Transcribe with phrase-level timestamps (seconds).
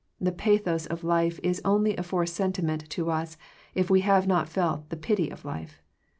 [0.19, 3.37] The pathos of life is only a forced sentiment to us,
[3.75, 5.79] if we have not felt the pity of life.